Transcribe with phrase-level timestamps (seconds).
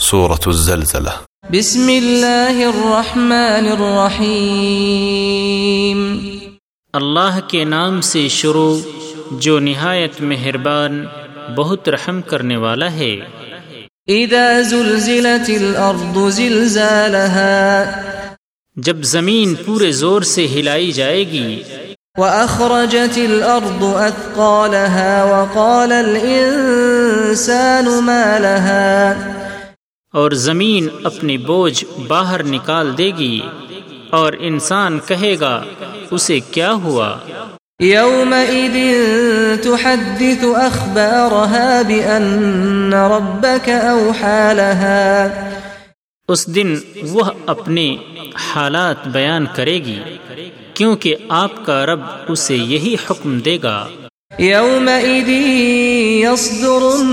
[0.00, 1.10] سورة الزلزلة.
[1.50, 6.28] بسم الله الرحمن الرحيم
[6.92, 8.78] اللہ کے نام سے شروع
[9.30, 11.06] جو نہایت مہربان
[11.56, 13.16] بہت رحم کرنے والا ہے۔
[14.10, 17.84] إذا زلزلت الأرض زلزالها
[18.76, 21.62] جب زمین پورے زور سے ہلائی جائے گی
[22.18, 29.14] وأخرجت الأرض أثقالها وقال الإنسان ما لها۔
[30.12, 33.40] اور زمین اپنی بوجھ باہر نکال دے گی
[34.10, 35.62] اور انسان کہے گا
[36.10, 37.16] اسے کیا ہوا؟
[37.82, 38.76] يومئذ
[39.62, 45.26] تحدث أخبارها بأن ربك أوحى لها.
[46.28, 47.96] اس دن وہ اپنے
[48.34, 49.98] حالات بیان کرے گی
[50.74, 53.88] کیونکہ آپ کا رب اسے یہی حکم دے گا۔
[54.40, 55.28] يومئذ
[56.24, 57.04] يصدر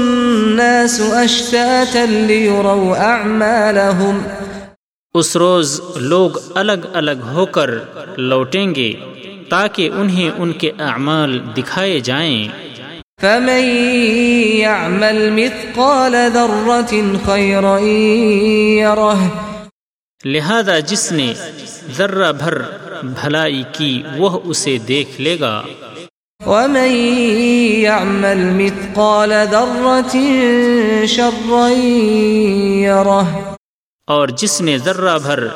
[0.88, 4.22] الناس أشتاتا ليروا أعمالهم.
[5.14, 7.70] اس روز لوگ الگ الگ ہو کر
[8.18, 8.94] لوٹیں گے
[9.50, 12.48] تاکہ انہیں ان کے اعمال دکھائے جائیں۔
[13.22, 13.64] فمن
[14.56, 17.80] يعمل مثقال ذرة خيرا
[18.80, 19.28] يره۔
[20.26, 21.34] لہذا جس نے
[21.98, 22.62] ذرہ بھر
[23.04, 25.62] بھلائی کی وہ اسے دیکھ لے گا۔
[26.48, 26.92] ومن
[27.84, 30.16] يعمل مثقال ذرة
[31.06, 31.68] شرا
[32.88, 33.56] يره
[34.08, 35.48] اور جس نے ذرہ بھر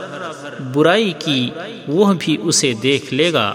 [0.73, 1.49] برائی کی،
[1.87, 3.53] وہ بھی اسے دیکھ لے گا۔